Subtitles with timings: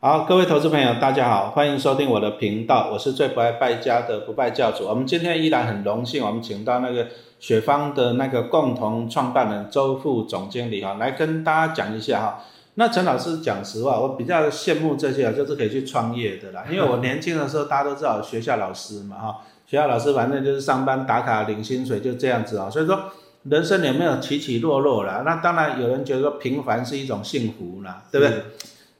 [0.00, 4.86] 好，各位投资朋友，大家好，欢迎收听我的频道，我是最不爱败家的不败教主。
[4.86, 7.08] 我们今天依然很荣幸，我们请到那个
[7.40, 12.44] 雪芳的那个共同创办人周副总经理哈，来跟大家讲一下哈。
[12.74, 16.64] 那陈老师讲实话，我比较羡慕这些啊，就是可以去创业的啦。
[16.70, 22.70] 因为我年轻的时候，大家都知道学校老师嘛哈，学校老师反正就是上班打卡领薪水就这样子啊。
[22.70, 22.96] 所以说
[23.42, 25.24] 人生有没有起起落落啦？
[25.26, 28.44] 那当然有人觉得说平凡是一种幸福啦，对不对？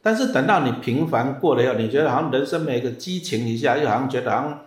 [0.00, 4.60] 但是等到你平凡过了以后，你觉得好像人生没个激情一下，又好像觉得好像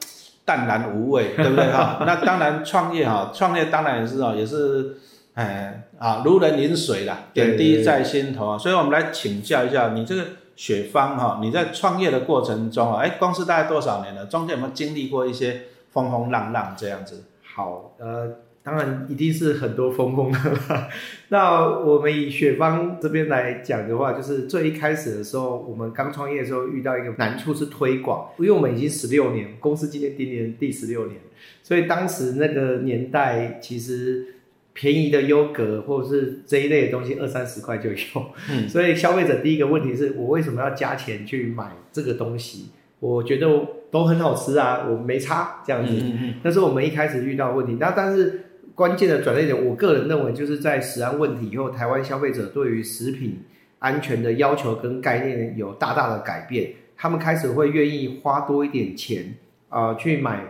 [0.44, 2.04] 淡然无味， 对不对哈？
[2.06, 4.98] 那当然创业哈，创业当然也是哦，也是
[5.34, 8.58] 哎啊如人饮水啦，点滴在心头啊。
[8.58, 10.24] 所以我们来请教一下你这个
[10.56, 14.26] 雪芳哈，你在创业的过程中啊，哎，公司大概多少年了？
[14.26, 17.24] 中间有没有经历过一些风风浪浪这样子？
[17.56, 18.30] 好，呃。
[18.64, 20.40] 当然一定是很多风风的。
[21.30, 31.20] 那我们以雪芳这边来讲的话，就是最一开始的时候，我们刚创业的时候遇到一个难处是推广，因为我们已经十六年，公司今年今年第十六年，
[31.64, 34.28] 所以当时那个年代其实
[34.74, 37.96] 便宜的优格或者是这一类的东西二三十块就有，
[38.52, 42.70] 嗯，所以消费者第一个问题是我为什么要加钱去买这个东西？
[43.00, 43.48] 我觉得
[43.90, 45.96] 都很好吃啊，我没差这样子。
[46.44, 48.50] 那是我们一开始遇到问题，那但是。
[48.82, 53.44] 关键的转捩点，我个人认为就是在食安问题以后，台湾消费者对于食品
[53.78, 59.36] 安全的要求跟概念有大大的改变，他们开始会愿意花多一点钱
[59.70, 60.42] 啊去买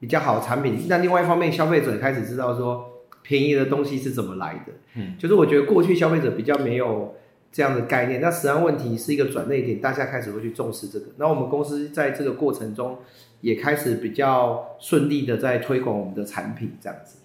[0.00, 0.76] 比较好的产品。
[0.88, 2.90] 那另外一方面，消费者开始知道说
[3.22, 4.72] 便宜的东西是怎么来的。
[4.96, 7.14] 嗯，就是我觉得过去消费者比较没有
[7.52, 11.06] 这样的概念，那食安问题是一个转捩点，大家开始会去重视这个。
[11.18, 12.98] 那我们公司在这个过程中
[13.42, 17.18] 也开始比较顺利的在推广我们的产品，这样子。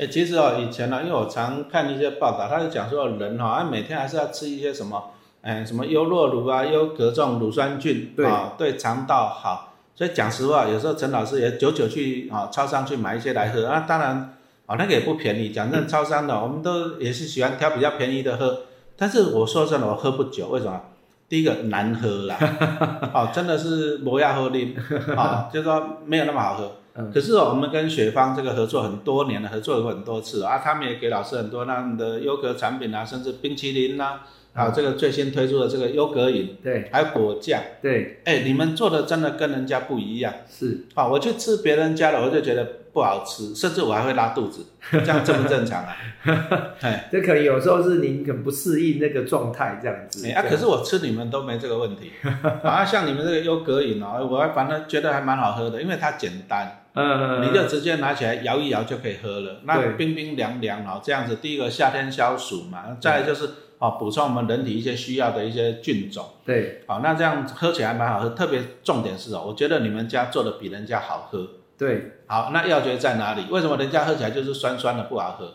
[0.00, 9.74] 哎，其实哦，以前呢，因为我常看一些报道，他就讲说人哈，他每天还是要吃一些什么，哎，什么优酪乳啊，优格种乳酸菌，啊，对肠道好。
[9.94, 13.62] 所以讲实话，有时候陈老师也久久去啊超商去买一些来喝。
[13.62, 14.34] 那当然，
[14.66, 15.50] 哦，那个也不便宜。
[15.50, 18.62] 讲真，超商的我们都也是喜欢挑比较便宜的喝。
[18.96, 20.80] 但是我说真的，我喝不久，为什么？
[21.28, 22.36] 第一个难喝啦，
[23.14, 24.74] 哦，真的是磨牙喝力，
[25.14, 26.72] 啊，就是说没有那么好喝。
[27.12, 34.20] 可是哦，我们跟雪芳这个合作很多年了，合作过很多次啊，他们也给老师很多那样的优格产品啊，甚至冰淇淋呐，
[34.52, 45.96] 啊，这个最新推出的这个优格饮，对，还有果酱，对，哎，你们做的真的跟人家不一样，是，啊，我去吃别人家的，我就觉得不好吃，甚至我还会拉肚子，这样正不正常啊？
[46.82, 52.10] 哎，这可能有时候是您很不适应那个状态这样子，啊，可是我吃你们都没这个问题，
[52.64, 56.82] 啊，像你们这个优格饮哦，我还反正觉得还蛮好喝的，因为它简单。
[57.00, 59.60] 嗯，你就直接拿起来摇一摇就可以喝了。
[59.62, 63.48] 那冰冰凉凉哦，这样子，第一个夏天消暑嘛，再就是
[63.78, 66.28] 哦补充我们人体一些需要的一些菌种。
[66.44, 68.30] 对，好，那这样喝起来蛮好喝。
[68.30, 71.46] 特别重点是哦，我觉得你们家做的比人家好喝。
[71.78, 73.44] 对，好，那要诀在哪里？
[73.50, 75.54] 为什么人家喝起来就是酸酸的不好喝？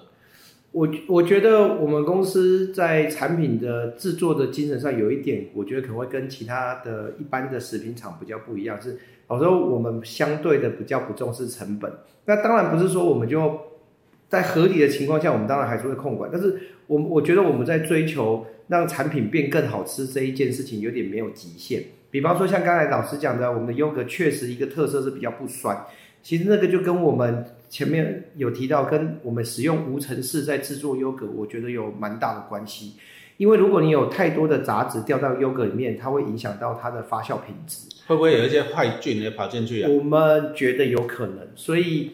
[0.73, 8.99] 我我觉得我们公司在产品的制作的精神上有一点，我觉得可能会跟其他的一般的食品厂比较不一样，是。
[9.27, 11.91] 我说我们相对的比较不重视成本，
[12.25, 13.57] 那当然不是说我们就
[14.27, 16.29] 在合理的情况下，我们当然还是会控管。
[16.31, 21.83] 但是，我我觉得我们在追求让产品变更好吃这一件事情，有点没有极限。
[22.11, 25.85] 比方说，像刚才老师讲的，我们的优格确实一个特色是比较不酸。
[26.21, 32.93] 其实那个就跟我们前面有提到，跟我们使用无尘室在制作优格，我觉得有蛮大的关系。
[33.37, 37.79] 因为如果你有太多的杂质掉到优格里面，它会影响到它的发酵品质。
[38.05, 39.89] 会不会有一些坏菌也跑进去啊？
[39.89, 42.11] 我们觉得有可能，所以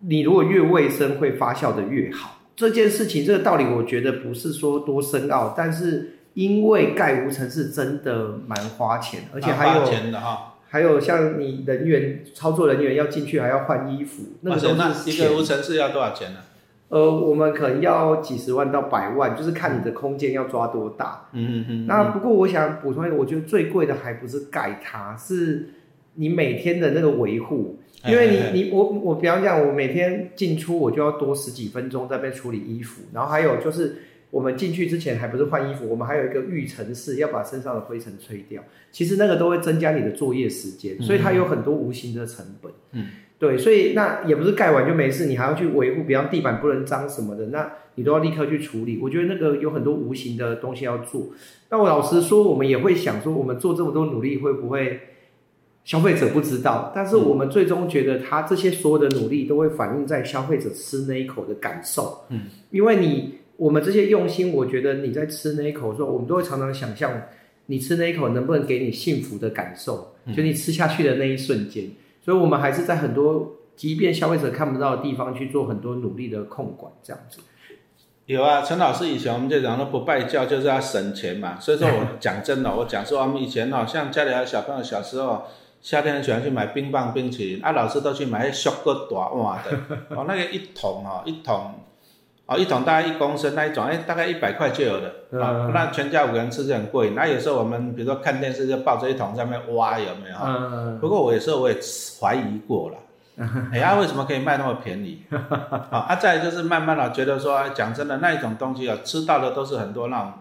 [0.00, 2.40] 你如果越卫生，会发酵的越好。
[2.56, 10.54] 这件事情，这个道理，我觉得不是说多深奥，但是因为盖无尘室真的蛮花钱，而且还有钱的哈。
[10.76, 16.40] 还有像你人员操作人员要进去还要换衣服，那个那一个无尘室要多少钱呢？
[16.90, 21.28] 呃，我们可能要几十万到百万，就是看你的空间要抓多大。
[21.32, 21.86] 嗯嗯嗯。
[21.86, 25.70] 那不过我想补充一个，我觉得最贵的还不是盖它，是
[26.16, 27.78] 你每天的那个维护。
[28.04, 33.96] 因为你你我我比方讲，我每天进出我就要多十几分钟在边处理衣服，然后还有就是
[34.30, 38.62] 我们进去之前还不是换衣服，我们还有一个浴尘室，要把身上的灰尘吹掉。
[38.90, 42.72] 其实那个都会增加你的作业时间，所以它有很多无形的成本。
[42.92, 43.06] 嗯。
[43.38, 48.98] 对，所以那也不是盖完就没事，你还要去维护，比方地板不能脏什么的，那你都要立刻去处理。
[49.02, 51.28] 我觉得那个有很多无形的东西要做。
[51.68, 54.98] 那我老实说，我们也会想说，我们做这么多努力，会不会
[55.84, 56.90] 消费者不知道？
[56.94, 62.24] 但是我们最终觉得，他这些所有的努力都会反映在消费者吃那一口的感受。
[62.30, 62.40] 嗯，
[62.70, 67.22] 因为你我们这些用心，我觉得你在吃那一口的时候，我们都会常常想象。
[67.68, 71.90] 你吃那一口能不能给你幸福的感受，嗯就你吃下去的那一瞬间。
[72.24, 77.40] 所以我们还是在很多即便消费者看不到的地方去做很多努力的控管，这样子。
[78.26, 85.42] 有啊，陈老师以前我们就讲说不拜教就是要省钱嘛，所以说我讲真的，我讲说我们以前哦，像家里还有小朋友小时候，
[85.80, 89.70] 夏天很喜欢去买冰棒冰淇淋，啊，老师都去买小个大碗的，
[90.16, 91.74] 哦，那个一桶哦，一桶，
[92.46, 95.08] 哦，一桶大概一公升那一种，哎，大概一百块就有了，
[95.42, 97.12] 啊、嗯那全家五个人吃就很过瘾。
[97.14, 100.36] 那有时候我们比如说看电视就抱着一桶在那边挖，有没有？
[100.44, 101.76] 嗯，不过我有时候我也
[102.20, 102.96] 怀疑过了，
[103.72, 105.22] 哎呀，为什么可以卖那么便宜？
[105.90, 110.32] 好啊，再来就是慢慢的觉得说，哎讲真的，那一种东西啊，吃到的都是很多那种，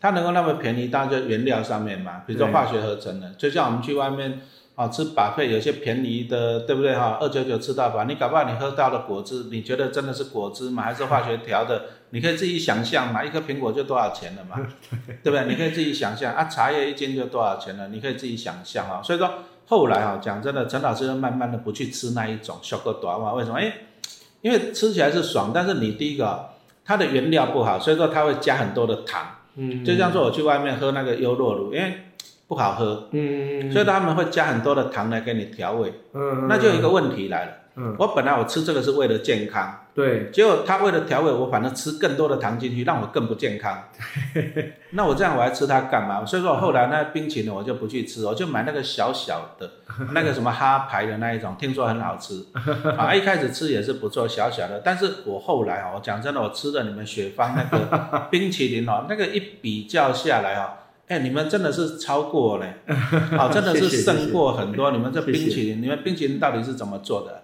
[0.00, 4.40] 它能够那么便宜，当然就原料上面嘛，比如说化学合成的，就像我们去外面
[4.82, 7.18] 啊吃把费，有些便宜的，对不对哈？
[7.20, 10.82] 二九九吃到饱，你搞不好你喝到的果汁，你觉得真的是果汁吗？
[10.82, 11.82] 还是化学调的？
[12.10, 14.56] 你可以自己想象嘛，一颗苹果就多少钱了嘛，
[15.22, 15.46] 对不对？
[15.46, 19.00] 你可以自己想象啊，茶叶一斤就多少钱了，你可以自己想象啊。
[19.02, 19.30] 所以说
[19.66, 23.56] 后来啊，讲真的，陈老师就慢慢的不去吃那一种小个短碗，为什么？
[23.56, 23.72] 哎，
[24.42, 26.48] 因为吃起来是爽，但是你第一个啊
[26.84, 29.36] 它的原料不好，所以说它会加很多的糖。
[29.54, 32.11] 嗯，就像说我去外面喝那个优酪乳，因为
[32.52, 35.90] 不好喝，嗯，所以他们会加很多的糖来给你调味。
[36.12, 43.84] 嗯，那就有一个问题来了，嗯，我本来我吃这个是为了健康，对，结果他为了调味，我反正吃更多的糖进去，让我更不健康。
[44.92, 46.22] 那我这样我还吃它干嘛？
[46.26, 49.70] 所以说我后来那冰淇淋我就不去吃，我就买那个小小的，
[50.12, 52.44] 那个什么哈牌的那一种，听说很好吃。
[52.98, 54.82] 啊，一开始吃也是不错，小小的。
[54.84, 60.81] 但是我后来啊，我讲真的，我吃了你们雪芳那个冰淇淋哦，那个一比较下来哦。
[61.08, 62.74] 哎，你们真的是超过嘞，
[63.38, 64.90] 哦，真的是胜过很多。
[64.92, 67.42] 你们这冰淇淋，你们冰淇淋到底是怎么做的？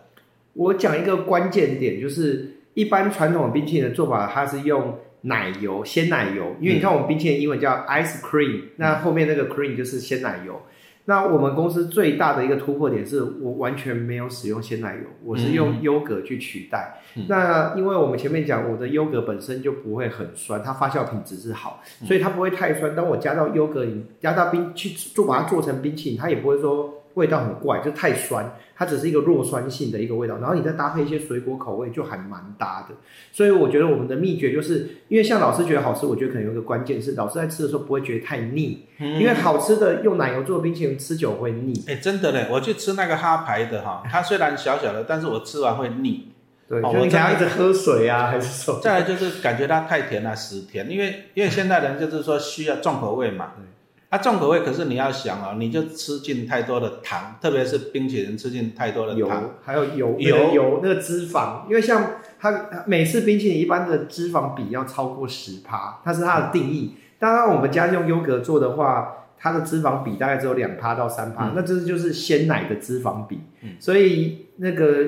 [0.55, 10.62] 我讲一个关键点，就是一般传统的冰淇淋的做法，它是用奶油、鲜奶油，因为你看我们冰淇淋英文叫 ice cream，、那后面那个 cream 就是鲜奶油。
[11.08, 17.00] 那我们公司最大的一个突破点是我完全没有使用鲜奶油，我是用优格去取代。
[17.16, 22.94] 嗯那因为我们前面讲，我的优格本身就不会很酸，它发酵品质是好，所以它不会太酸。
[22.94, 30.38] 当我加到优格里，加到冰去做把它做成冰淇淋，它也不会说味道很怪，就太酸，它只是一个弱酸性的一个味道。
[30.38, 32.94] 然后你再搭配一些水果口味，就还蛮搭的。
[33.32, 41.84] 所以我觉得我们的秘诀就是，因为像老师觉得好吃，我觉得可能有一个关键是，老师在吃的时候不会觉得太腻，因为好吃的用奶油做的冰淇淋吃久会腻。
[41.87, 46.32] 哎，真的嘞，我去吃那个哈牌的哈， 它虽然小小的，但是我吃完会腻。
[46.69, 48.78] 对，哦就你要一直喝水啊，还是什么？
[48.82, 53.64] 再来就是感觉它太甜了，死甜，因为因为现代人就是说需要重口味嘛对。
[54.10, 59.31] 啊，重口味，可是你要想哦，你就吃进太多的糖，特别是冰淇淋吃进太多的油。
[59.62, 66.94] 还有油油油那个脂肪，因为像它每次冰淇淋一般的脂肪比要超过十趴，它是它的定义。
[67.19, 73.40] 当然我们家用优格做的话，它的脂肪比大概只有两趴到三趴，嗯那这就是鲜奶的脂肪比。
[73.60, 75.06] 嗯所以那个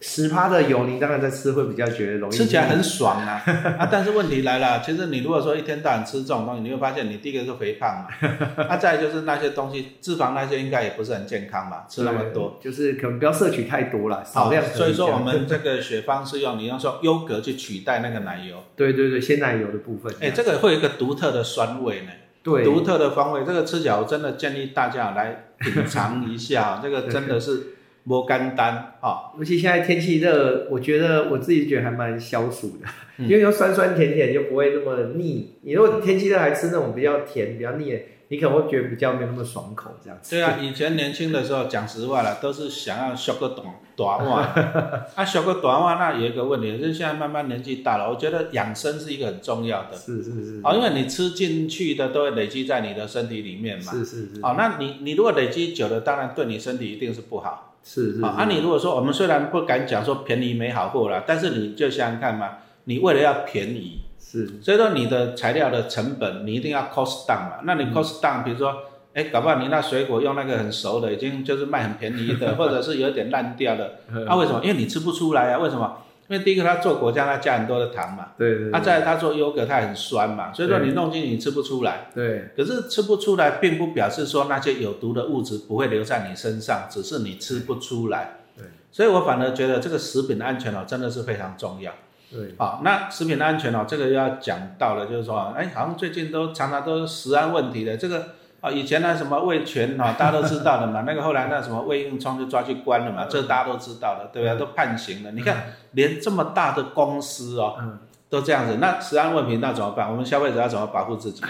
[0.00, 3.42] 十趴的油，你当然在吃会比较觉得容易吃起来很爽啊
[3.78, 3.88] 啊！
[3.90, 8.08] 但是问题来了，其实你如果说一天到晚吃这种东西，你会发现你第一个是肥胖嘛，
[8.68, 22.10] 啊，再来就是那些东西脂肪那些应该也不是很健康嘛，吃那么多。，就是可能不要摄取太多了，少量所以说我们这个血方是用你用说优格去取代那个奶油，对对对鲜奶油的部分，哎，这个会有一个独特的酸味呢。
[22.42, 27.75] 对独特的风味，这个吃起来我真的建议大家来品尝一下， 这个真的是
[28.06, 29.32] 摸干单啊。
[29.36, 32.86] 尤其现在天气热，我觉得我自己觉得还蛮消暑的，
[33.18, 35.56] 嗯因为又酸酸甜甜，就不会那么腻。
[35.62, 37.98] 你如果天气热还吃那种比较甜、比较腻的，
[38.28, 40.30] 你可能会觉得比较没有那么爽口这样子。
[40.34, 44.40] 对啊，以前年轻的时候，讲实话了，都是想要削个短短袜，
[45.14, 49.96] 啊，削个短袜，那有一个问题，就是现在慢慢年纪大了，我觉得养生是一个很重要的。
[49.96, 53.92] 是是是，哦，因为你吃进去的都会累积在你的身体里面嘛。
[53.92, 57.74] 是是是，哦，那你你如果累积久了，当然对你身体一定是不好。
[57.88, 67.52] 是是是、啊，你如果说我们虽然不敢讲说便宜没好货啦，但是你就想想看嘛，你为了要便宜，是所以说你的材料的成本你一定要 cost down 嘛。
[67.62, 68.74] 那你 cost down，比如说，
[69.14, 74.60] 哎，搞不好你那水果用那个很熟的，已经就是卖很便宜的， 或者是有点烂掉的，啊，为什么？
[74.64, 75.98] 因为你吃不出来啊，为什么？
[76.28, 82.08] 因为第一个它做果酱，它加很多的糖嘛，对对啊，再来它做优格，它很酸嘛，所以说你弄进去你吃不出来。
[82.14, 88.38] 对可是吃不出来，并不表示说那些有毒的物质不会留在你身上，只是你吃不出来。
[88.56, 91.92] 对，所以我反而觉得这个食品安全哦，真的是非常重要。
[92.28, 97.96] 对好，那食品安全哦，这个要讲到了，就是说，哎，好像最近都常常都是食安问题的。
[97.96, 98.30] 这个
[98.60, 101.02] 啊，以前那什么魏全哈， 大家都知道的嘛。
[101.06, 104.58] 那个后来那什么魏应冲就抓去关了嘛，这大家都知道的，对不对？
[104.58, 105.32] 都判刑了。
[105.32, 107.98] 你看，连这么大的公司哦，嗯，
[108.28, 110.10] 都这样子，那食安问题那怎么办？
[110.10, 111.42] 我们消费者要怎么保护自己？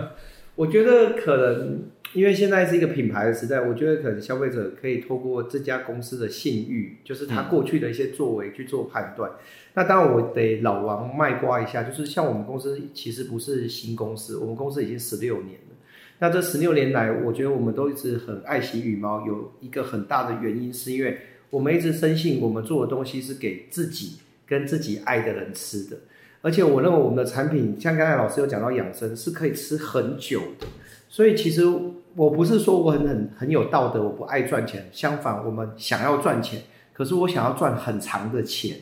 [0.56, 9.30] 我觉得可能因为现在是一个品牌的时代，我觉得可能消费者可以透过这家公司的信誉，就是他过去的一些作为去做判断。
[9.74, 15.73] 那当然我得老王卖瓜一下，就是像我们公司其实不是新公司，我们公司已经十六年了。
[16.18, 21.18] 那这十六年来，我觉得我们都一直很爱惜羽毛，有一个很大的原因是因为
[21.50, 25.96] 我们一直深信我们做的东西是给自己跟自己爱的人吃的。
[26.40, 30.66] 而且我认为我们的产品，像刚才老师有讲到养生，是可以吃很久的。
[31.08, 31.64] 所以其实
[32.14, 34.86] 我不是说我很很很有道德，我不爱赚钱。
[34.92, 36.60] 相反，我们想要赚钱，
[36.92, 38.76] 可是我想要赚很长的钱，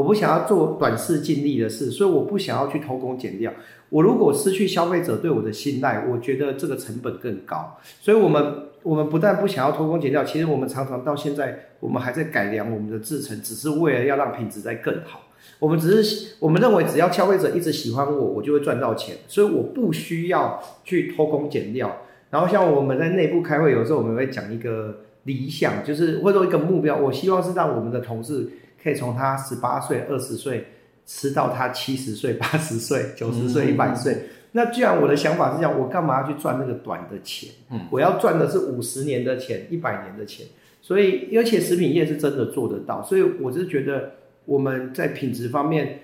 [0.00, 3.52] 我不想要做短视尽力的事，所以我不想要去偷工减料。
[3.90, 7.76] 我如果失去消费者对我的信赖，我觉得这个成本更高。
[8.00, 15.20] 所以，我们我们不但不想要偷工减料，其实我们常常到现在，我们还在改良我们的制程，只是为了要让品质再更好。
[15.58, 21.98] 我们只是我们认为，只要消费者一直喜欢我，我就会赚到钱，所以我不需要去偷工减料。
[22.30, 26.96] 然后像我们在内部开会，有时候我们会讲一个理想，就是或者一个目标。
[26.96, 28.48] 我希望是让我们的同事
[28.82, 30.66] 可以从他十八岁、二十岁
[31.06, 34.16] 吃到他七十岁、八十岁、九十岁、一百岁。
[34.52, 37.50] 那既然我的想法是这样，我干嘛要去赚那个短的钱？
[37.70, 40.46] 嗯，我要赚的是五十年的钱、一百年的钱。
[40.82, 43.02] 所以，而且食品业是真的做得到。
[43.02, 44.12] 所以，我是觉得。
[44.46, 46.00] 我们在品质方面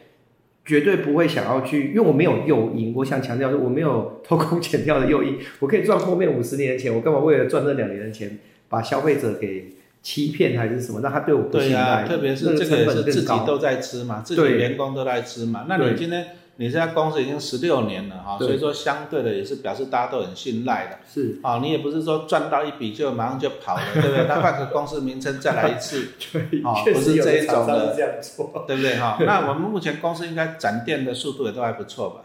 [0.64, 2.94] 绝对不会想要去，因为我没有诱因。
[2.94, 5.38] 我想强调是，我没有偷工减料的诱因。
[5.58, 9.72] 我可以赚后面五十年的钱，我干嘛为了赚这两年的钱，把消费者给
[10.06, 11.00] 欺骗还是什么？
[11.00, 12.06] 让他对我不信赖？
[12.06, 15.66] 特别是这个也是自己都在吃嘛，自己员工都在吃嘛。
[15.68, 16.24] 那你今天？
[16.58, 20.98] 你现在公司已经十六年了哈，所以说相对的也是表示大家都很信赖的。
[21.06, 24.24] 是啊，你也不是说赚到一笔就马上就跑了，对不对？
[24.28, 26.02] 那换个公司名称再来一次，
[26.64, 27.94] 啊，不是这一种的，
[28.66, 29.18] 对不对哈？
[29.26, 32.22] 那我们目前公司应该展店的速度也都还不错吧？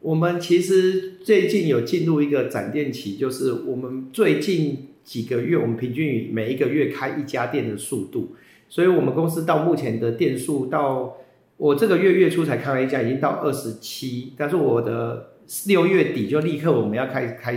[0.00, 8.34] 我们其实最近有进入一个展店期，就是我们最近几个月，我们平均以每一个月开一家店的速度，
[8.68, 11.18] 所以我们公司到目前的店数到。
[11.56, 15.34] 我这个月月初才开了一家，已经到二十七，但是我的
[15.68, 17.56] 六月底就立刻我们要开开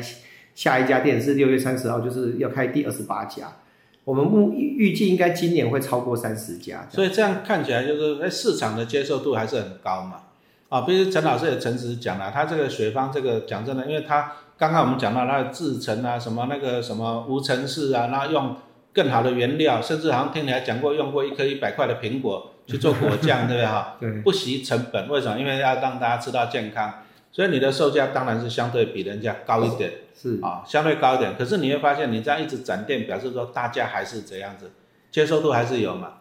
[0.54, 3.58] 下一家店，是六月三十号，就是要开第二十八家。
[4.04, 6.88] 我们目预计应该今年会超过三十家。
[6.92, 10.22] 所以这样看起来就是在市场的接受度还是很高嘛。
[10.70, 18.56] 啊，比如陈老师也诚实讲了，他这个雪芳这个讲真的，因为他刚刚我们讲到那个制成啊，什么那个什么无尘室啊，然后用
[18.94, 22.54] 更好的原料，甚至好像听你还讲过用过一颗一百块的苹果。
[22.70, 23.96] 去做果酱，对不对 哈？
[23.98, 25.40] 对，不惜成本，为什么？
[25.40, 26.96] 因为要让大家吃到健康，
[27.32, 31.34] 所以你的售价当然是相对比人家高一点，是啊，相对高一点。
[31.38, 34.72] 可是你会发现，你这样一直展店，表示说大家还是这样子，
[35.10, 36.16] 接受度还是有嘛。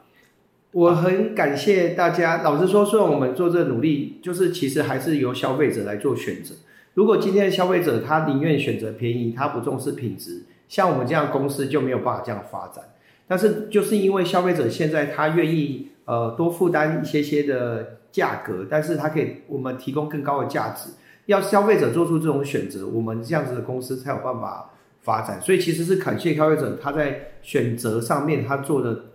[0.70, 2.44] 我很感谢大家。
[2.44, 6.54] 老实说，虽然我们做这个努力，就是其实还是由消费者来做选择。
[6.96, 12.84] 如果今天的消费者他宁愿选择便宜，他不重视品质，像我们这样公司就没有办法这样发展。
[13.28, 15.92] 但是就是因为消费者现在他愿意。
[16.06, 20.90] 呃，多负担一些些的价格，但是他可以我们提供更高的价值。
[21.24, 24.70] 要消费者做出这种选择，我们这样子的公司才有办法
[25.02, 25.42] 发展。
[25.42, 29.06] 所以其实是感谢消费者他在选择上面他做的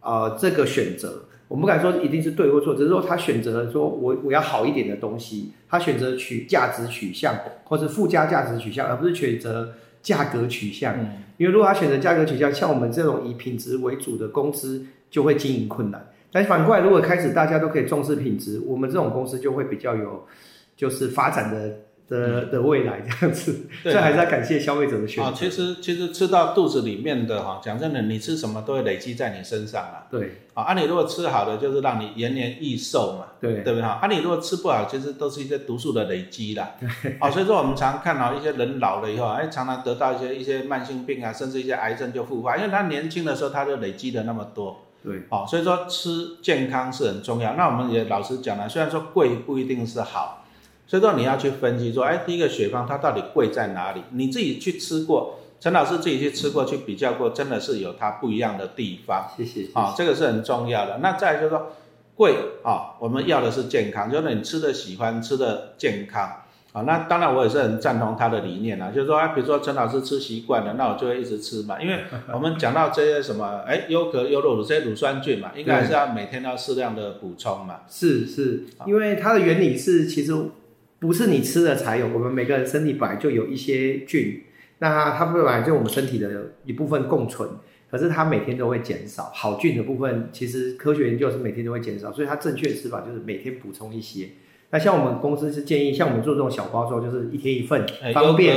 [0.00, 10.94] 呃这个选择，我们不敢说一定是对或错，只是说他选择了说我我要好一点的东西，他选择取价值取向或者附加价值取向，而不是选择价格取向。
[11.38, 16.08] 因为如果他选择价格取向，像我们这种以品质为主的公司，就会经营困难。
[16.30, 20.24] 但反过来，如果开始大家都可以重视品质，我们这种公司就会比较有，
[20.76, 21.78] 就是发展的
[22.10, 23.66] 的的未来这样子。
[23.84, 25.32] 这还是要感谢消费者的选择。
[25.32, 30.04] 其实其实吃到肚子里面的哈，讲真的，你吃什么都会累积在你身上啊。
[30.10, 30.42] 对。
[30.52, 33.26] 啊，你如果吃好的，就是让你延年益寿嘛。
[33.40, 33.62] 对。
[33.62, 34.00] 对不对哈？
[34.02, 36.72] 啊，你如果吃不好，其实都是一些毒素的累积啦。
[37.20, 44.84] 啊，所以说我们常看到一些人老了以后，哎，常常得到一些一些慢性病啊，甚至一些癌症就复发，因为他年轻的时候他就累积了那么多。
[45.02, 47.54] 对，好，所以说吃健康是很重要。
[47.54, 50.44] 那我们也老实讲了，虽然说贵不一定是好，
[50.90, 54.02] 所以说你要去分析说，哎，第一个雪方它到底贵在哪里？
[54.10, 59.30] 你自己去吃过，陈老师自己去吃过，去比较过，真的是有它不一样的地方。
[59.36, 59.68] 谢谢。
[59.72, 60.98] 好，这个是很重要的。
[60.98, 61.68] 那再就是说
[62.16, 66.28] 贵啊，我们要的是健康，就是你吃的喜欢吃的健康。
[66.72, 71.98] 啊，那当然我也是很赞同他的理念啦，就是说，比如说陈老师吃习惯了，那我就会一直吃嘛，因为
[72.32, 77.80] 我们讲到这些什么，哎，优格、优酪乳这些乳酸菌嘛，应该还是要每天要适量的补充嘛。
[77.88, 80.32] 是是，因为它的原理是，其实
[81.00, 84.42] 不是你吃了才有，我们每个人身体本来就有一些菌，
[84.78, 87.48] 那它本来就我们身体的一部分共存，
[87.90, 94.28] 可是它每天都会减少，好菌的部分其实科学研究是每天都会减少，所以它正确吃法就是每天补充一些。
[94.72, 98.54] 那像我们公司是建议，像我们做这种小包装，就是一天一份，哎方便。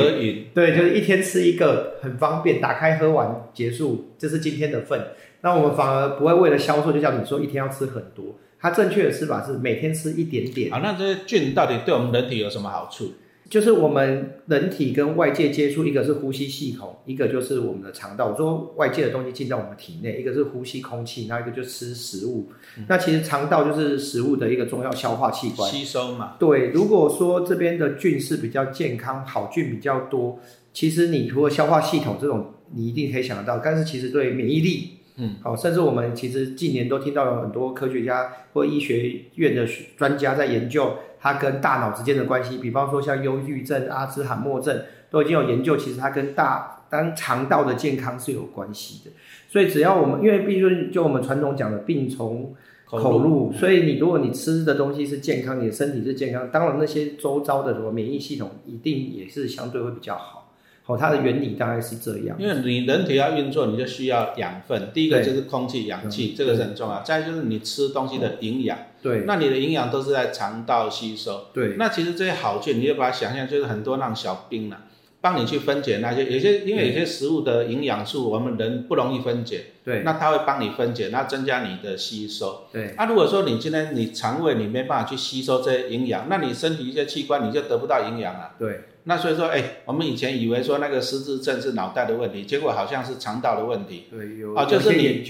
[0.53, 5.07] 对，就是一天吃一个，很方便，打开喝完结束，这是今天的份。
[5.41, 10.71] 那我们反而不会为了销售，就像你说一天要吃很多，它正确的吃法是每天吃一点点。
[10.71, 13.11] 好，那这些菌到底对我们人体有什么好处？
[13.49, 18.27] 就是我们人体跟外界接触，一个是呼吸系统，一个就是我们的肠道。
[18.27, 22.47] 我说外界的东西进到我们体内，一个是呼吸空气，然后一个就吃食物。
[22.87, 25.69] 那其实肠道就是食物的一个重要消化器官。
[25.69, 30.39] 吸收嘛，对，如果说这边的菌是比较健康，好菌比较多，
[30.73, 49.11] 其实你除了消化系统这种，你一定可以想得到，但是其实对免疫力，嗯，好、甚至我们其实近年都听到有很多科学家或医学院的专家在研究它跟大脑之间的关系，比方说像忧郁症、阿兹海默症都已经有研究，其实它跟大当肠道的健康是有关系的。
[49.47, 52.55] 所以只要我们，因为毕竟就我们传统讲的病从
[52.85, 60.42] 口入，所以你如果你吃的东西是健康，你的身体是健康，当然那些周遭的什么免疫系统一定也是相对会比较好。
[60.85, 62.35] 好、它的原理大概是这样。
[62.37, 64.91] 因为你人体要运作，你就需要养分。
[64.93, 67.01] 第一个就是空气、氧气嗯，这个是很重要。
[67.01, 71.47] 再就是你吃东西的营养，对那你的营养都是在肠道吸收。
[71.53, 74.81] 对那其实这些好菌，你就把它想象就是很多那种小兵啦、
[75.23, 80.01] 帮你去分解那些有些，因为有些食物的营养素我们人不容易分解，对。
[80.03, 82.65] 那它会帮你分解，那增加你的吸收。
[82.73, 82.93] 对。
[82.97, 88.51] 那、如果说你今天你肠胃你没办法去吸收这些营养，那你身体一些器官你就得不到营养了。
[88.59, 88.81] 对。
[89.05, 95.23] 那所以说，哎，我们以前以为说那个失智症是脑袋的问题，结果好像是肠道的问题，对，有啊就是你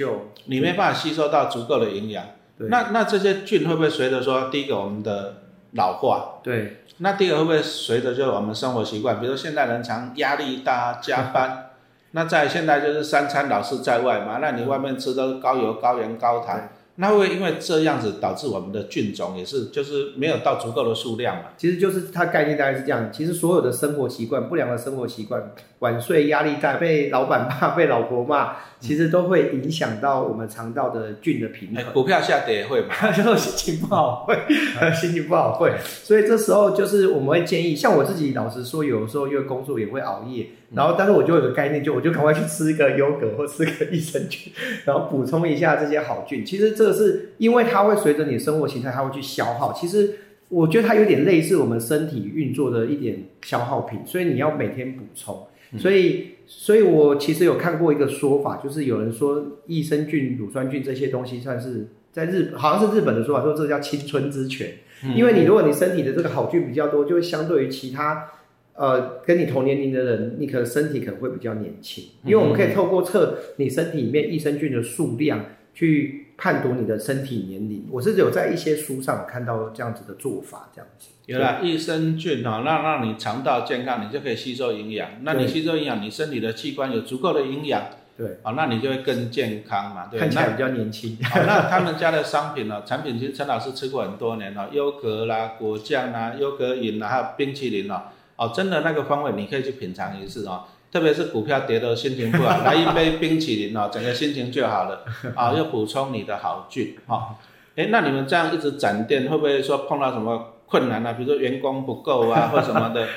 [0.46, 2.26] 你没办法吸收到足够的营养。
[2.58, 2.68] 对。
[2.70, 5.43] 那那这些菌会不会随着说，第一个我们的
[5.76, 6.80] 老化，对。
[6.98, 11.72] 那第二个会不会随着就是我们生活习惯，比如说现代人常压力大、加班，
[12.12, 21.46] 那在现在就是三餐老是在外嘛，那你外面吃的高油、高盐、高糖，那会不会因为这样子导致我们的菌种也是就是没有到足够的数量嘛？
[21.58, 23.10] 其实就是它概念大概是这样。
[23.12, 31.78] 其实所有的生活习惯，不良的生活习惯，晚睡、压力大、被老板骂、被老婆骂，其实都会影响到我们肠道的菌的平衡。
[31.78, 32.94] 哎股票下跌也会嘛？
[33.12, 34.38] 就是心情不好会，
[34.94, 44.54] 心情不好会，所以这时候就是我们会建议，像我自己老实说，有时候因为工作也会熬夜，然后但是我就有个概念，就我就赶快去吃一个优格或吃个益生菌，
[44.86, 46.46] 然后补充一下这些好菌。
[46.46, 49.74] 其实这个是因为它会随着你的生活形态，它会去消耗。
[49.74, 50.16] 其实
[50.50, 55.48] 我觉得它有点类似我们身体运作的一点消耗品，所以你要每天补充。
[55.76, 64.72] 所以，所以我其实有看过一个说法，就是有人说益生菌、乳酸菌这些东西算是在日，好像是日本的说法，说这叫青春之泉。
[65.16, 68.30] 因为你如果你身体的这个好菌比较多，就会相对于其他
[68.76, 72.04] 呃跟你同年龄的人，你可能身体可能会比较年轻。
[72.24, 75.44] 因为我们可以透过测你身体里面益生菌的数量
[75.74, 77.88] 去判读你的身体年龄。
[77.92, 81.10] 我是有在一些书上看到这样子的做法，这样子。
[81.26, 85.10] 有了益生菌哈、哦，让让你肠道健康，你就可以吸收营养。
[85.22, 87.82] 那你吸收营养，你身体的器官有足够的营养，
[88.18, 91.18] 对，哦，那你就会更健康嘛，对看起来比较年轻。
[91.24, 98.02] 好，那他们家的商品呢、 产品其实陈老师吃过很多年了、优格啦、果酱啦、优格饮啦，还有冰淇淋哦，
[98.36, 100.66] 哦，真的那个风味你可以去品尝一次哦。
[100.94, 105.04] 特别是股票跌的心情不好， 来一杯冰淇淋哦，整个心情就好了
[105.34, 107.36] 啊， 又补充你的好菌哈。
[107.76, 111.14] 哎、那你们这样一直展店，会不会说碰到什么困难啊？
[111.14, 113.08] 比如说员工不够啊， 或什么的？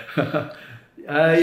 [1.07, 1.37] 呃，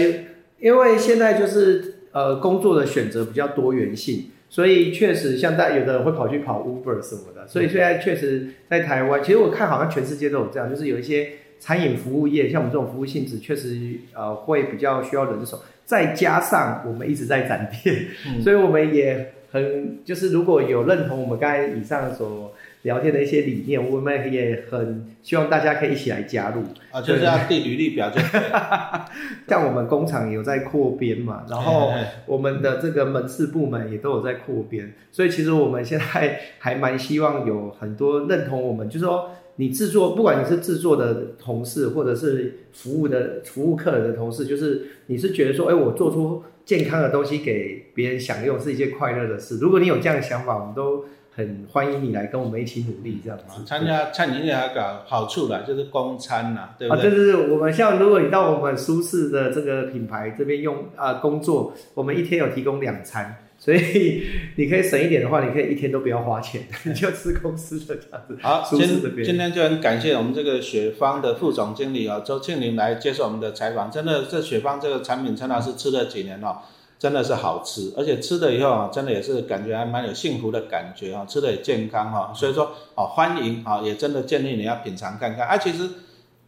[0.58, 18.06] 因为现在就是呃工作的选择比较多元性，所以确实像大有的人会跑去跑 Uber 什么的，所以现在确实在台湾，其实我看好像全世界都有这样，就是有一些餐饮服务业，像我们这种服务性质，确实呃会比较需要人手，再加上我们一直在展店，
[18.42, 26.62] 所以我们也很就是如果有认同我们刚才以上所聊天的一些理念，我们也很希望大家可以一起来加入。
[26.90, 28.20] 啊，就是要递履历表就。
[29.48, 31.92] 像我们工厂有在扩编嘛，然后
[32.26, 49.58] 我们的这个门市部门也都有在扩编，所以其实我们现在还蛮希望有很多认同我们，就是说你制作，不管你是制作的同事，或者是服务的服务客人的同事，就是你是觉得说，哎，我做出健康的东西给别人享用是一件快乐的事。
[49.58, 51.04] 如果你有这样的想法，我们都
[51.36, 53.44] 很欢迎你来跟我们一起努力，这样子。
[53.64, 57.10] 参加餐饮业还有个好处啦，就是供餐啦，对不啊，对？
[57.10, 68.36] 对对对，我们像如果你到我们舒适的这个品牌这边用啊、工作，我们一天有提供两餐，所以你可以省一点的话，你可以一天都不要花钱，你就吃公司的这样子。
[68.42, 73.90] 好，今今天就很感谢我们这个雪芳的副总经理啊、周庆林来接受我们的采访。
[73.90, 76.58] 真的，这雪芳这个产品，陈老师吃了几年哦，
[76.98, 85.46] 真的是好吃，而且吃了以后啊，真的也是感觉还蛮有幸福的感觉啊，吃的也健康哈、所以说哦，欢迎啊，也真的建议你要品尝看看。
[85.48, 85.88] 啊，其实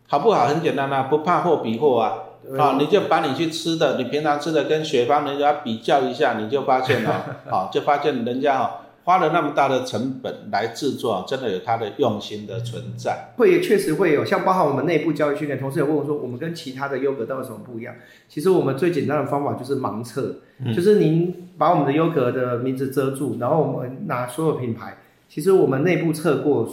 [0.06, 0.48] 好不好？
[0.48, 2.18] 很简单啊，不怕货比货啊。
[2.58, 7.12] 啊，你就把你去吃的，你平常吃的跟雪芳人家比较一下，你就发现哦，
[7.50, 8.70] 啊，就发现人家哦
[9.04, 13.28] 花了那么大的成本来制作，真的有它的用心的存在。
[13.36, 17.94] 会确实会有，像包含我们内部教育训练，同事也问我说，我们跟其他的优格到底有什么不一样？
[18.28, 20.36] 其实我们最简单的方法就是盲测，
[20.74, 26.68] 就是您把我们的优格的名字遮住，然后我们拿所有品牌，其实我们内部测过，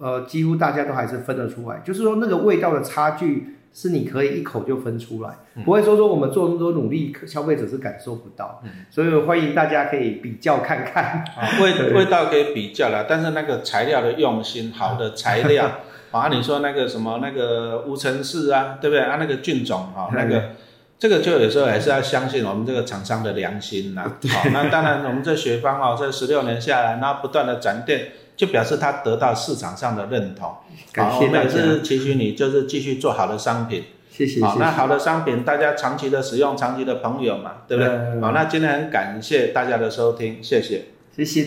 [0.00, 3.54] 呃，几乎大家都还是分得出来，就是说那个味道的差距。
[3.70, 5.30] 是你可以一口就分出来，
[5.64, 8.60] 不会说说我们做那么多努力，消费者是感受不到。
[8.90, 11.22] 所以欢迎大家可以比较看看，
[11.62, 15.70] 味味道可以比较了，但是那个材料的用心，好的材料，
[16.10, 19.16] 啊，你说那个什么那个无尘室啊，对不对啊？
[19.20, 20.50] 那个菌种啊，那个
[20.98, 24.02] 这个就有时候还是要相信我们这个厂商的良心呐。
[24.28, 28.08] 好，那当然我们这学方哦，这十六年下来，那不断的展店。
[28.38, 30.48] 就表示他得到市场上的认同，
[30.94, 34.40] 好，我们也是期许你就是继续做好的商品，谢谢。
[34.40, 38.20] 好，那好的商品大家长期的使用，长期的朋友嘛，对不对？
[38.20, 40.84] 好，那今天很感谢大家的收听，谢谢，
[41.16, 41.46] 谢谢。